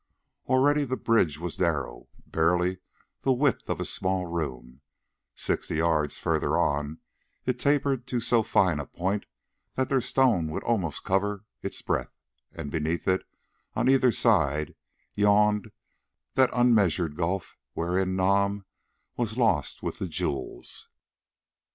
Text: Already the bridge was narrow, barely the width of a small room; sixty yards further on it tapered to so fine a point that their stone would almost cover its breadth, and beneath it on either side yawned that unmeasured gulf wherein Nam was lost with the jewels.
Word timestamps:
Already 0.47 0.83
the 0.83 0.97
bridge 0.97 1.37
was 1.37 1.59
narrow, 1.59 2.07
barely 2.25 2.79
the 3.21 3.31
width 3.31 3.69
of 3.69 3.79
a 3.79 3.85
small 3.85 4.25
room; 4.25 4.81
sixty 5.35 5.75
yards 5.75 6.17
further 6.17 6.57
on 6.57 6.97
it 7.45 7.59
tapered 7.59 8.07
to 8.07 8.19
so 8.19 8.41
fine 8.41 8.79
a 8.79 8.87
point 8.87 9.27
that 9.75 9.89
their 9.89 10.01
stone 10.01 10.47
would 10.49 10.63
almost 10.63 11.03
cover 11.03 11.45
its 11.61 11.83
breadth, 11.83 12.17
and 12.51 12.71
beneath 12.71 13.07
it 13.07 13.21
on 13.75 13.87
either 13.87 14.11
side 14.11 14.73
yawned 15.13 15.71
that 16.33 16.49
unmeasured 16.51 17.15
gulf 17.15 17.55
wherein 17.73 18.15
Nam 18.15 18.65
was 19.17 19.37
lost 19.37 19.83
with 19.83 19.99
the 19.99 20.07
jewels. 20.07 20.89